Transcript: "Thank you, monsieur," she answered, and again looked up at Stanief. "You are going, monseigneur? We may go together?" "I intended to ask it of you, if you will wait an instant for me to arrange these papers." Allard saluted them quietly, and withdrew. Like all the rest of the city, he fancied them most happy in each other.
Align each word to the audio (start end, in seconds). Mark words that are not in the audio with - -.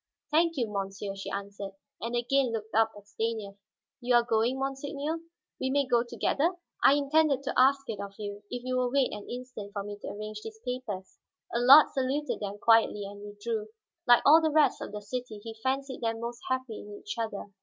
"Thank 0.31 0.57
you, 0.57 0.65
monsieur," 0.67 1.15
she 1.15 1.29
answered, 1.29 1.73
and 2.01 2.15
again 2.15 2.51
looked 2.51 2.73
up 2.73 2.91
at 2.97 3.05
Stanief. 3.05 3.53
"You 3.99 4.15
are 4.15 4.23
going, 4.23 4.57
monseigneur? 4.57 5.19
We 5.59 5.69
may 5.69 5.85
go 5.85 6.01
together?" 6.03 6.55
"I 6.83 6.93
intended 6.95 7.43
to 7.43 7.53
ask 7.55 7.87
it 7.87 7.99
of 8.01 8.15
you, 8.17 8.41
if 8.49 8.63
you 8.63 8.77
will 8.77 8.89
wait 8.89 9.13
an 9.13 9.29
instant 9.29 9.73
for 9.73 9.83
me 9.83 9.99
to 10.01 10.07
arrange 10.07 10.41
these 10.41 10.59
papers." 10.65 11.19
Allard 11.53 11.89
saluted 11.93 12.39
them 12.39 12.57
quietly, 12.57 13.05
and 13.05 13.21
withdrew. 13.23 13.67
Like 14.07 14.23
all 14.25 14.41
the 14.41 14.49
rest 14.49 14.81
of 14.81 14.91
the 14.91 15.03
city, 15.03 15.37
he 15.43 15.53
fancied 15.61 16.01
them 16.01 16.19
most 16.19 16.39
happy 16.49 16.79
in 16.79 16.97
each 16.99 17.17
other. 17.19 17.53